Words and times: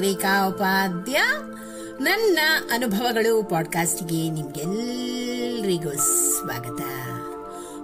ರೇಖಾ 0.00 0.48
ಉಪಾಧ್ಯ. 0.48 1.22
ನನ್ನ 2.00 2.38
ಅನುಭವಗಳು 2.72 3.42
ಪಾಡ್ಕಾಸ್ಟ್ಗೆ 3.42 4.30
ನಿಮ್ಗೆಲ್ರಿಗೂ 4.30 5.90
ಸ್ವಾಗತ. 5.90 6.82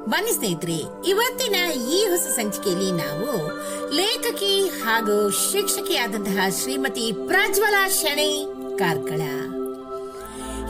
ಬನ್ನಿ 0.08 0.32
ಸ್ನೇಹಿತರೆ, 0.32 1.08
ಇವತ್ತಿನ 1.08 1.54
ಈ 1.72 2.06
ಹೊಸ 2.08 2.20
ಸಂಚಿಕೆಯಲ್ಲಿ 2.20 2.92
ನಾವು 2.92 3.50
ಲೇಖಕಿ 3.90 4.68
ಹಾಗೂ 4.68 5.30
ಶಿಕ್ಷಕಿಯಾದಂತಹ 5.30 6.38
ಶ್ರೀಮತಿ 6.62 7.12
ಪ್ರಜ್ವಲ 7.26 7.88
ಶಣೆ 7.88 8.46
ಕಾರ್ಕಳ. 8.78 9.20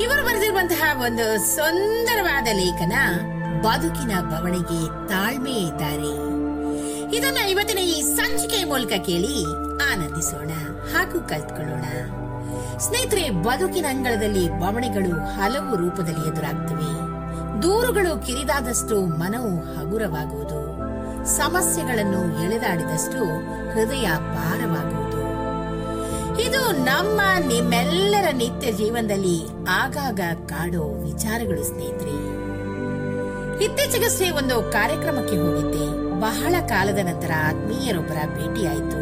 ಇವರು 0.03 0.25
ಬರೆದಿರುವಂತಹ 0.25 1.03
ಒಂದು 1.05 1.57
ಸುಂದರವಾದ 1.57 2.45
ಲೇಖನ, 2.45 2.93
ಬದುಕಿನ 3.61 4.21
ಬವಣೆಗೆ 4.21 5.09
ತಾಳ್ಮೆ 5.09 5.53
ಇದ್ದಾರೆ. 5.53 6.34
ಇದನ್ನ 7.15 7.37
ಇವತ್ತಿನ 7.37 7.79
ಈ 7.79 8.03
ಸಂಚಿಕೆ 8.03 8.65
ಮೂಲಕ 8.65 8.89
ಕೇಳಿ 8.89 9.45
ಆನಂದಿಸೋಣ, 9.93 10.49
ಹಾಗೂ 10.93 11.29
ಕಲ್ತ್ಕೊಳ್ಳೋಣ. 11.29 11.85
ಸ್ನೇಹಿತರೆ, 12.79 13.31
ಬದುಕಿನ 13.31 13.87
ಅಂಗಳದಲ್ಲಿ 13.89 14.61
ಬವಣೆಗಳು 14.61 15.25
ಹಲವು 15.27 15.77
ರೂಪದಲ್ಲಿ 15.77 16.29
ಎದುರಾಗ್ತವೆ. 16.29 17.15
ದೂರುಗಳು 17.63 18.27
ಕಿರಿದಾದಷ್ಟು 18.27 19.07
ಮನವು 19.07 19.79
ಹಗುರವಾಗುವುದು. 19.79 20.75
ಸಮಸ್ಯೆಗಳನ್ನು 21.27 22.45
ಎಳೆದಾಡಿದಷ್ಟು 22.45 23.25
ಹೃದಯ 23.73 24.03
ಭಾರವಾಗುವುದು. 24.19 25.25
ಇದು 26.43 26.73
ನಮ್ಮ 26.73 27.21
ನಿಮ್ಮೆಲ್ಲರ 27.49 28.29
ನಿತ್ಯ 28.33 28.73
ಜೀವನದಲ್ಲಿ 28.73 29.69
ಆಗಾಗ 29.71 30.21
ಕಾಡೋ 30.47 30.83
ವಿಚಾರಗಳು 30.83 31.65
ಸ್ನೇಹಿತರೆ. 31.65 32.17
ಇತ್ತೀಚೆಗಷ್ಟೇ 33.65 34.31
ಒಂದು 34.31 34.63
ಕಾರ್ಯಕ್ರಮಕ್ಕೆ 34.63 35.37
ಹೋಗಿದ್ದೆ. 35.37 36.04
ಬಹಳ 36.25 36.55
ಕಾಲದ 36.69 36.99
ನಂತರ 36.99 37.31
ಆತ್ಮೀಯರೊಬ್ಬರ 37.49 38.17
ಭೇಟಿಯಾಯಿತು. 38.37 39.01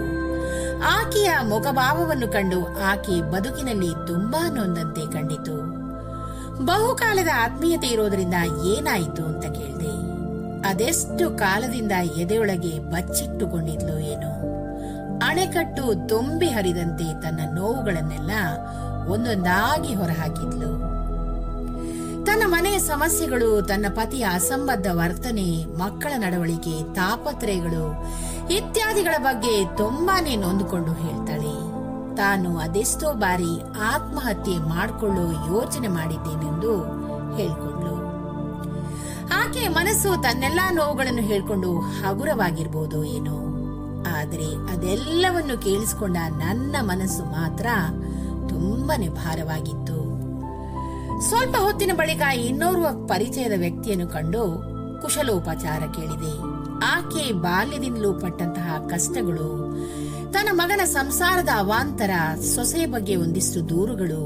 ಆಕೆಯ 0.83 1.31
ಮುಖಭಾವವನ್ನು 1.48 2.28
ಕಂಡು 2.28 2.61
ಆಕೆ 2.83 3.31
ಬದುಕಿನಲ್ಲಿ 3.31 3.91
ತುಂಬಾ 4.06 4.48
ನೊಂದಂತೆ 4.48 5.12
ಕಂಡಿತು. 5.12 5.56
ಬಹುಕಾಲದ 6.65 7.28
ಆತ್ಮೀಯತೆ 7.34 7.87
ಇರೋದ್ರಿಂದ 7.87 8.34
ಏನಾಯಿತು 8.65 9.23
ಅಂತ 9.25 9.45
ಕೇಳಿದೆ. 9.45 9.93
ಅದೆಷ್ಟು 10.69 11.31
ಕಾಲದಿಂದ 11.31 11.93
ಎದೆಯೊಳಗೆ 11.93 12.78
ಬಚ್ಚಿಟ್ಟುಕೊಂಡಿದ್ಲು 12.78 13.98
ಏನೋ. 13.98 14.33
ಅಣೆಕಟ್ಟು 15.27 16.09
ತುಂಬಿ 16.09 16.47
ಹರಿದಂತೆ 16.47 17.23
ತನ್ನ 17.23 17.41
ನೋವುಗಳನ್ನೆಲ್ಲ 17.55 18.31
ಒಂದೊಂದಾಗಿ 19.09 19.95
ಹೊರಹಾಕಿದ್ಲು. 19.95 20.52
ಸಮಸ್ಯೆಗಳು 22.86 23.62
ತನ್ನ 23.62 23.86
ಪತಿಯ 23.88 24.27
ಅಸಂಬದ್ಧ 24.33 24.86
ವರ್ತನೆ, 24.92 25.64
ಮಕ್ಕಳ 25.64 26.12
ನಡವಳಿಕೆ, 26.16 26.94
ತಾಪತ್ರಯಗಳು 26.94 28.05
ಇತ್ಯಾದಿಗಳ 28.52 29.14
ಬಗ್ಗೆ 29.19 29.77
ತುಂಬಾನೇ 29.77 30.36
ನೊಂದುಕೊಂಡು 30.36 30.92
ಹೇಳ್ತಾಳೆ. 30.92 31.72
ತಾನು 32.16 32.58
ಅದೆಷ್ಟೋ 32.58 33.12
ಬಾರಿ 33.12 33.62
ಆತ್ಮಹತ್ಯೆ 33.83 34.58
ಮಾಡಿಕೊಳ್ಳೋ 34.58 35.30
ಯೋಚನೆ 35.30 35.88
ಮಾಡಿದ್ದೇನೆಂದು 35.88 36.77
ಹೇಳ್ಕೊಂಡ್ಲು. 37.36 37.94
ಆಕೆ 39.34 39.69
ಮನಸ್ಸು 39.69 40.22
ತನ್ನೆಲ್ಲಾ 40.22 40.70
ನೋವುಗಳನ್ನು 40.70 41.22
ಹೇಳ್ಕೊಂಡು 41.22 41.78
ಹಗುರವಾಗಿರ್ಬೋದು 41.78 43.05
ಏನೋ. 43.05 43.38
ಆದರೆ 44.19 44.47
ಅದೆಲ್ಲವನ್ನು 44.47 45.58
ಕೇಳಿಸಿಕೊಂಡ 45.58 46.16
ನನ್ನ 46.16 46.77
ಮನಸ್ಸು 46.80 47.25
ಮಾತ್ರ 47.25 47.66
ತುಂಬಾನೇ 48.48 49.08
ಭಾರವಾಗಿತ್ತು. 49.08 50.11
ಸ್ವಲ್ಪ 51.28 51.56
ಹೊತ್ತಿನ 51.56 51.91
ಬಳಿಕ 51.95 52.20
ಇನ್ನೋರ್ವ 52.20 53.06
ಪರಿಚಯದ 53.06 53.53
ವ್ಯಕ್ತಿಯನ್ನು 53.59 54.09
ಕಂಡು 54.09 54.42
ಕುಶಲೋಪಚಾರ 55.03 55.83
ಕೇಳಿದೆ. 55.95 56.33
ಆಕೆ 56.84 57.33
ಬಾಲ್ಯದಿಂದಲೂ 57.33 58.12
ಪಟ್ಟಂತಹ 58.12 58.78
ಕಷ್ಟಗಳು, 58.91 59.49
ತನ್ನ 60.32 60.49
ಮಗನ 60.53 60.84
ಸಂಸಾರದ 60.84 61.49
ಅವಾಂತರ 61.56 62.11
ಸೊಸೆ 62.55 62.87
ಬಗ್ಗೆ 62.87 63.16
ಒಂದಿಷ್ಟು 63.16 63.69
ದೂರುಗಳು, 63.69 64.22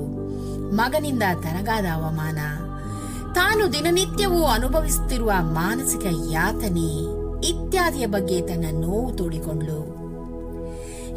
ಮಗನಿಂದ 0.74 1.22
ತನಗಾದ 1.42 1.84
ಅವಮಾನ, 1.94 2.38
ತಾನು 3.34 3.72
ದಿನನಿತ್ಯವೂ 3.72 4.44
ಅನುಭವಿಸುತ್ತಿರುವ 4.44 5.32
ಮಾನಸಿಕ 5.40 6.06
ಯಾತನೆ 6.30 6.90
ಇತ್ಯಾದಿಯ 7.48 8.06
ಬಗ್ಗೆ 8.06 8.40
ತನ್ನ 8.40 8.66
ನೋವು 8.70 9.16
ತೋಡಿಕೊಂಡ್ಲು 9.16 9.80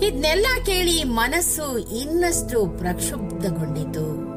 ಇದನ್ನೆಲ್ಲ 0.08 0.46
ಕೇಳಿ 0.66 1.04
ಮನಸ್ಸು 1.04 1.78
ಇನ್ನಷ್ಟು 1.78 2.78
ಪ್ರಕ್ಷುಬ್ಧಗೊಂಡಿತು. 2.78 4.29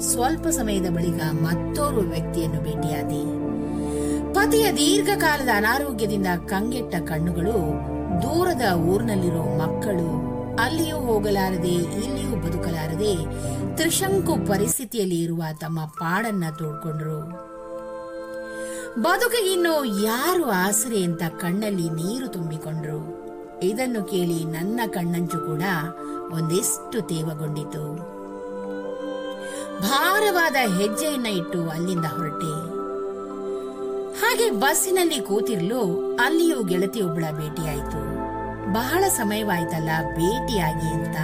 ಸ್ವಲ್ಪ 0.00 0.46
ಸಮಯದ 0.48 0.88
ಬಳಿಕ 0.94 1.20
ಮತ್ತೋರ್ವ 1.32 1.98
ವ್ಯಕ್ತಿಯನ್ನು 1.98 2.60
ಭೇಟಿಯಾದಿ. 2.60 3.22
ಪತಿಯ 4.34 4.72
ದೀರ್ಘಕಾಲದ 4.72 5.48
ಅನಾರೋಗ್ಯದಿಂದ 5.56 6.26
ಕಂಗೆಟ್ಟ 6.46 6.94
ಕಣ್ಣುಗಳು 7.08 7.56
ದೂರದ 8.22 8.72
ಊರಿನಲ್ಲಿರೋ 8.78 9.42
ಮಕ್ಕಳು 9.42 10.08
ಅಲ್ಲಿಯೂ 10.56 10.96
ಹೋಗಲಾರದೆ, 10.98 11.74
ಇಲ್ಲಿಯೂ 12.04 12.36
ಬದುಕಲಾರದೆ 12.36 13.14
ತ್ರಿಶಂಕು 13.76 14.46
ಪರಿಸ್ಥಿತಿಯಲ್ಲಿ 14.46 15.22
ಇರುವ 15.22 15.42
ತಮ್ಮ 15.60 15.80
ಪಾಡನ್ನ 15.84 16.44
ತೋಡ್ಕೊಂಡ್ರು. 16.58 17.20
ಬದುಕಿಗಿನ್ನು 19.02 20.04
ಯಾರು 20.04 20.44
ಆಸರೆ 20.44 21.04
ಅಂತ 21.04 21.22
ಕಣ್ಣಲ್ಲಿ 21.22 21.88
ನೀರು 21.90 22.28
ತುಂಬಿಕೊಂಡ್ರು. 22.28 23.00
ಇದನ್ನು 23.62 24.02
ಕೇಳಿ 24.04 24.44
ನನ್ನ 24.44 24.80
ಕಣ್ಣಂಚು 24.86 25.38
ಕೂಡ 25.38 25.62
ಒಂದಿಷ್ಟು 26.32 27.00
ತೇವಗೊಂಡಿತು. 27.00 28.19
ಭಾರವಾದ 29.82 30.56
ಹೆಜ್ಜೆಯನ್ನ 30.76 31.26
ಇಟ್ಟು 31.26 31.68
ಅಲ್ಲಿಂದ 31.68 32.04
ಹೊರಟೆ. 32.04 32.80
ಹಾಗೆ 34.20 34.50
ಬಸ್ಸಿನಲ್ಲಿ 34.50 35.20
ಕೂತಿರ್ಲು 35.20 36.12
ಅಲ್ಲಿಯೂ 36.24 36.64
ಗೆಳತಿಯೊಬ್ಬಳ 36.64 37.24
ಭೇಟಿಯಾಯಿತು. 37.30 38.20
ಬಹಳ 38.72 39.04
ಸಮಯವಾಯ್ತಲ್ಲ 39.08 39.90
ಭೇಟಿಯಾಗಿ 40.16 40.88
ಅಂತ 40.88 41.16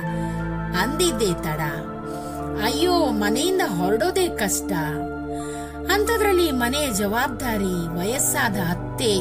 ಅಂದಿದ್ದೆ 0.82 1.34
ತಡ. 1.34 1.60
ಅಯ್ಯೋ, 2.64 2.92
ಮನೆಯಿಂದ 2.92 3.60
ಹೊರಡೋದೇ 3.66 4.28
ಕಷ್ಟ. 4.28 4.72
ಅಂಥದ್ರಲ್ಲಿ 5.92 6.50
ಮನೆಯ 6.50 6.92
ಜವಾಬ್ದಾರಿ, 6.92 7.98
ವಯಸ್ಸಾದ 7.98 8.56
ಅತ್ತೆ, 8.56 9.16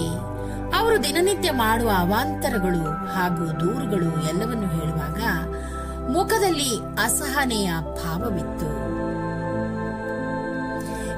ಅವರು 0.77 1.03
ದಿನನಿತ್ಯ 1.03 1.51
ಮಾಡುವ 1.51 1.89
ಅವಾಂತರಗಳು 1.97 3.07
ಹಾಗೂ 3.07 3.45
ದೂರುಗಳು 3.45 4.29
ಎಲ್ಲವನ್ನು 4.29 4.67
ಹೇಳುವಾಗ 4.67 5.21
ಮುಖದಲ್ಲಿ 6.09 6.79
ಅಸಹನೆಯ 7.03 7.71
ಭಾವವಿತ್ತು. 7.81 9.04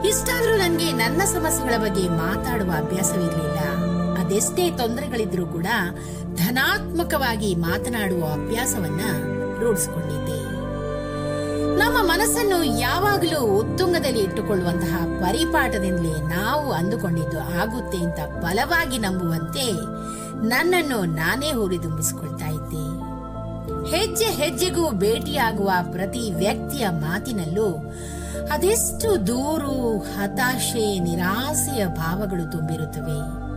ಇಷ್ಟಾದ್ರೂ 0.05 0.57
ನನಗೆ 0.57 0.91
ನನ್ನ 0.91 1.21
ಸಮಸ್ಯೆಗಳ 1.21 1.77
ಬಗ್ಗೆ 1.77 2.09
ಮಾತಾಡುವ 2.09 2.71
ಅಭ್ಯಾಸವಿರಲಿಲ್ಲ. 2.77 3.59
ಅದೆಷ್ಟೇ 4.19 4.71
ತೊಂದರೆಗಳಿದ್ರೂ 4.71 5.45
ಕೂಡ 5.45 5.65
ಧನಾತ್ಮಕವಾಗಿ 6.35 7.55
ಮಾತನಾಡುವ 7.55 8.25
ಅಭ್ಯಾಸವನ್ನ 8.25 9.01
ರೂಢಿಸಿಕೊಂಡಿದ್ದೆ. 9.59 10.37
ನಮ್ಮ 11.77 11.97
ಮನಸ್ಸನ್ನು 12.11 12.63
ಯಾವಾಗಲೂ 12.63 13.39
ಉತ್ತುಂಗದಲ್ಲಿ 13.41 14.19
ಇಟ್ಟುಕೊಳ್ಳುವಂತಹ 14.19 15.05
ಪರಿಪಾಠದಿಂದಲೇ 15.19 16.27
ನಾವು 16.27 16.71
ಅಂದುಕೊಂಡಿದ್ದು 16.71 17.39
ಆಗುತ್ತೆ 17.39 17.97
ಅಂತ 17.97 18.19
ಬಲವಾಗಿ 18.19 18.97
ನಂಬುವಂತೆ 18.97 19.71
ನನ್ನನ್ನು 20.47 21.05
ನಾನೇ 21.05 21.51
ಹುರಿದುಂಬಿಸಿಕೊಳ್ತಾ 21.51 22.45
ಇದ್ದೆ. 22.45 23.07
ಹೆಜ್ಜೆ 23.97 24.25
ಹೆಜ್ಜೆಗೂ 24.25 24.91
ಭೇಟಿಯಾಗುವ 24.91 25.71
ಪ್ರತಿ 25.91 26.31
ವ್ಯಕ್ತಿಯ 26.31 26.89
ಮಾತಿನಲ್ಲೂ 26.89 27.93
ಅದೆಷ್ಟು 28.53 29.27
ದೂರು, 29.27 29.97
ಹತಾಶೆ, 29.97 30.99
ನಿರಾಸೆಯ 30.99 31.85
ಭಾವಗಳು 31.85 32.51
ತುಂಬಿರುತ್ತವೆ. 32.51 33.47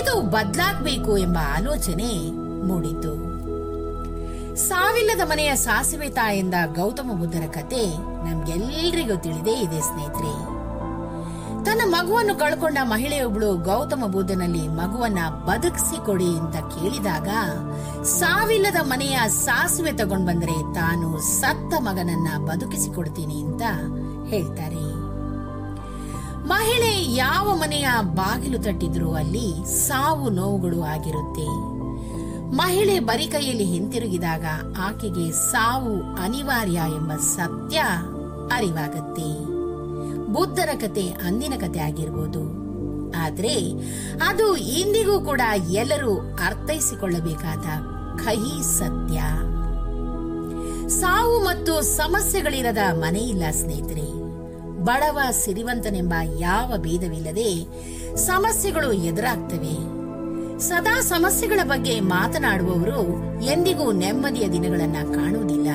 ಇದು 0.00 0.20
ಬದಲಾಗಬೇಕು 0.20 1.16
ಎಂಬ 1.18 1.38
ಆಲೋಚನೆ 1.56 2.30
ಮೂಡಿತು. 2.66 3.30
ಸಾವಿಲ್ಲದ 4.56 5.28
ಮನೆಯ 5.28 5.54
ಸಾಸಿವೆ 5.54 6.08
ತಾಯಿಂದ 6.08 6.54
ಗೌತಮ 6.74 7.10
ಬುದ್ಧರ 7.18 7.46
ಕತೆ 7.46 7.98
ನಮ್ಗೆಲ್ರಿಗೂ 7.98 9.20
ತಿಳಿದೇ 9.20 9.50
ಇದೆ 9.50 9.80
ಸ್ನೇಹಿತರೆ. 9.80 10.60
ತನ್ನ 11.64 11.80
ಮಗುವನ್ನು 11.86 12.34
ಕಳ್ಕೊಂಡ 12.34 12.78
ಮಹಿಳೆಯೊಬ್ಳು 12.82 13.56
ಗೌತಮ 13.56 14.04
ಬುದ್ಧನಲ್ಲಿ 14.06 14.68
ಮಗುವನ್ನ 14.68 15.18
ಬದುಕಿಸಿ 15.46 16.06
ಕೊಡಿ 16.06 16.38
ಅಂತ 16.38 16.56
ಕೇಳಿದಾಗ, 16.56 17.28
ಸಾವಿಲ್ಲದ 18.04 18.76
ಮನೆಯ 18.82 19.18
ಸಾಸುವೆ 19.28 19.92
ತಗೊಂಡ್ 19.92 20.26
ಬಂದ್ರೆ 20.26 20.74
ತಾನು 20.74 21.20
ಸತ್ತ 21.20 21.74
ಮಗನನ್ನ 21.80 22.46
ಬದುಕಿಸಿ 22.46 22.94
ಕೊಡ್ತೀನಿ 22.94 23.34
ಅಂತ 23.34 23.62
ಹೇಳ್ತಾರೆ. 24.28 25.10
ಮಹಿಳೆ 26.48 27.14
ಯಾವ 27.14 27.56
ಮನೆಯ 27.56 27.88
ಬಾಗಿಲು 28.02 28.58
ತಟ್ಟಿದ್ರು 28.58 29.14
ಅಲ್ಲಿ 29.14 29.66
ಸಾವು 29.66 30.30
ನೋವುಗಳು 30.30 30.82
ಆಗಿರುತ್ತೆ. 30.82 31.70
ಮಹಿಳೆ 32.56 33.00
ಬರಿ 33.00 33.26
ಕೈಯಲ್ಲಿ 33.26 33.64
ಹಿಂತಿರುಗಿದಾಗ 33.64 34.44
ಆಕೆಗೆ 34.78 35.32
ಸಾವು 35.32 36.22
ಅನಿವಾರ್ಯ 36.22 36.80
ಎಂಬ 36.96 37.12
ಸತ್ಯ 37.12 37.78
ಅರಿವಾಗತ್ತೆ. 38.56 39.49
ಬುದ್ಧರ 40.32 40.68
ಕತೆ 40.74 41.06
ಅಂದಿನ 41.08 41.52
ಕತೆ 41.60 41.80
ಆಗಿರ್ಬೋದು. 41.80 42.60
ಆದ್ರೆ 43.16 43.54
ಅದು 44.22 44.56
ಇಂದಿಗೂ 44.56 45.20
ಕೂಡ 45.20 45.40
ಎಲ್ಲರೂ 45.70 46.18
ಅರ್ಥೈಸಿಕೊಳ್ಳಬೇಕಾದ 46.18 47.66
ಕಹಿ 48.18 48.78
ಸತ್ಯ. 48.78 49.20
ಸಾವು 50.88 51.44
ಮತ್ತು 51.44 51.80
ಸಮಸ್ಯೆಗಳಿರದ 51.82 52.78
ಮನೆಯಿಲ್ಲ 52.92 53.42
ಸ್ನೇಹಿತರೆ. 53.50 54.20
ಬಡವ 54.84 55.18
ಸಿರಿವಂತನೆಂಬ 55.30 56.14
ಯಾವ 56.38 56.74
ಭೇದವಿಲ್ಲದೆ 56.76 57.66
ಸಮಸ್ಯೆಗಳು 58.16 58.92
ಎದುರಾಗ್ತವೆ. 58.92 60.00
ಸದಾ 60.58 61.00
ಸಮಸ್ಯೆಗಳ 61.00 61.60
ಬಗ್ಗೆ 61.64 62.00
ಮಾತನಾಡುವವರು 62.00 63.00
ಎಂದಿಗೂ 63.44 63.92
ನೆಮ್ಮದಿಯ 63.92 64.48
ದಿನಗಳನ್ನ 64.48 64.96
ಕಾಣುವುದಿಲ್ಲ. 65.14 65.70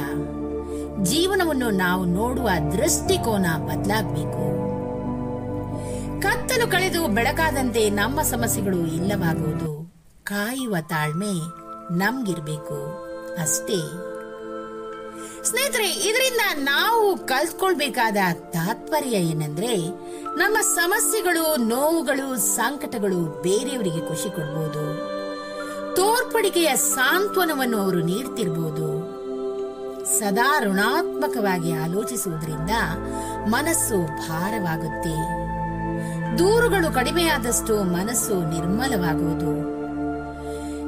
ಜೀವನವನ್ನು 1.04 1.70
ನಾವು 1.70 2.06
ನೋಡುವ 2.06 2.50
ದೃಷ್ಟಿಕೋನ 2.72 3.46
ಬದಲಾಗಬೇಕು. 3.58 4.56
ಕತ್ತಲು 6.22 6.72
ಕಳೆದು 6.72 7.08
ಬೆಳಕಾದಂತೆ 7.08 7.90
ನಮ್ಮ 7.90 8.22
ಸಮಸ್ಯೆಗಳು 8.22 8.78
ಇಲ್ಲವಾಗುವುದು 8.78 9.96
ಕಾಯುವ 10.24 10.76
ತಾಳ್ಮೆ 10.90 11.66
ನಮ್ಗಿರ್ಬೇಕು. 11.98 13.06
ಅಷ್ಟೇ. 13.42 13.78
ಸ್ನೇಹಿತರೆ, 15.44 15.88
ಇದರಿಂದ 15.88 16.64
ನಾವು 16.64 17.18
ಕಲ್ತ್ಕೊಳ್ಬೇಕಾದ 17.18 18.18
ತಾತ್ಪರ್ಯ 18.34 19.18
ಏನಂದ್ರೆ 19.18 19.76
ನಮ್ಮ 20.38 20.62
ಸಮಸ್ಯೆಗಳು, 20.62 21.56
ನೋವುಗಳು, 21.56 22.38
ಸಂಕಟಗಳು 22.38 23.42
ಬೇರೆಯವರಿಗೆ 23.42 24.08
ಖುಷಿ 24.08 24.36
ಕೊಡ್ಬೋದು. 24.36 25.16
ತೋರ್ಪಡಿಕೆಯ 25.96 26.76
ಸಾಂತ್ವನವನ್ನು 26.76 27.78
ಅವರು 27.78 28.00
ನೀಡ್ತಿರ್ಬೋದು. 28.00 29.05
ಸದಾ 30.06 30.60
ಋಣಾತ್ಮಕವಾಗಿ 30.60 31.74
ಆಲೋಚಿಸುವುದರಿಂದ 31.74 32.70
ಮನಸ್ಸು 33.48 34.06
ಭಾರವಾಗುತ್ತೆ. 34.30 35.46
ದೂರುಗಳು 36.38 36.94
ಕಡಿಮೆಯಾದಷ್ಟು 36.94 37.84
ಮನಸ್ಸು 37.84 38.50
ನಿರ್ಮಲವಾಗುವುದು. 38.50 39.76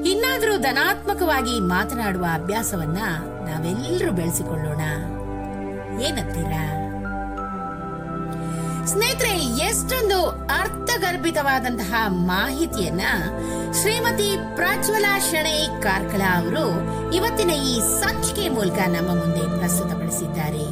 ಇನ್ನಾದರೂ 0.04 0.58
ಧನಾತ್ಮಕವಾಗಿ 0.58 1.60
ಮಾತನಾಡುವ 1.60 2.26
ಅಭ್ಯಾಸವನ್ನ 2.34 2.98
ನಾವೆಲ್ಲರೂ 3.50 4.12
ಬೆಳೆಸಿಕೊಳ್ಳೋಣ. 4.12 4.82
ಏನಂತೀರಾ? 6.02 6.87
ಸ್ನೇಹಿತರೆ, 8.88 9.34
ಎಷ್ಟೊಂದು 9.70 10.26
ಅರ್ಥಗರ್ಭಿತವಾದಂತಹ 10.60 11.94
ಮಾಹಿತಿಯನ್ನ 12.08 13.02
ಶ್ರೀಮತಿ 13.82 14.38
ಪ್ರಜ್ವಲ 14.56 15.06
ಶಣೈ 15.32 15.68
ಕಾರ್ಕಳ 15.84 16.22
ಅವರು 16.22 16.66
ಇವತ್ತಿನ 17.16 17.50
ಈ 17.50 17.80
ಸಂಚಿಕೆ 17.80 18.50
ಮೂಲಕ 18.50 18.80
ನಮ್ಮ 18.88 19.10
ಮುಂದೆ 19.10 19.60
ಪ್ರಸ್ತುತಪಡಿಸಿದ್ದಾರೆ. 19.60 20.66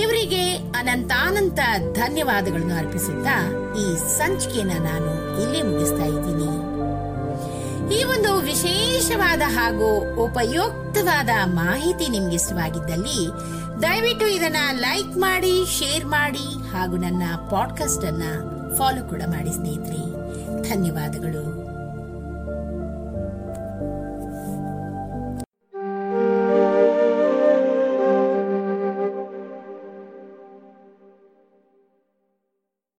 ಇವರಿಗೆ 0.00 0.56
ಅನಂತಾನಂತ 0.56 1.60
ಧನ್ಯವಾದಗಳನ್ನು 1.92 2.74
ಅರ್ಪಿಸುತ್ತಾ 2.74 3.36
ಈ 3.78 3.86
ಸಂಚಿಕೆಯನ್ನ 4.18 4.72
ನಾನು 4.72 5.10
ಇಲ್ಲಿ 5.42 5.62
ಮುಗಿಸ್ತಾ 5.62 6.04
ಇದ್ದೀನಿ. 6.04 6.69
ಈ 7.92 8.04
ಒಂದು 8.04 8.36
ವಿಶೇಷವಾದ 8.36 9.42
ಹಾಗೂ 9.46 10.14
ಉಪಯುಕ್ತವಾದ 10.24 11.28
ಮಾಹಿತಿ 11.44 12.08
ನಿಮ್ಗೆ 12.08 12.34
ಇಷ್ಟವಾಗಿದ್ದಲ್ಲಿ 12.34 13.28
ದಯವಿಟ್ಟು 13.82 14.26
ಇದನ್ನ 14.26 14.56
ಲೈಕ್ 14.72 15.16
ಮಾಡಿ, 15.18 15.78
ಶೇರ್ 15.78 16.04
ಮಾಡಿ 16.04 16.72
ಹಾಗೂ 16.72 16.96
ನನ್ನ 16.96 17.22
ಪಾಡ್ಕಾಸ್ಟ್ 17.50 18.04
ಅನ್ನ 18.04 18.22
ಫಾಲೋ 18.76 19.08
ಕೂಡ 19.08 19.22
ಮಾಡಿ 19.26 19.52
ಸ್ನೇಹಿತರೆ. 19.52 20.02
ಧನ್ಯವಾದಗಳು. 20.62 21.70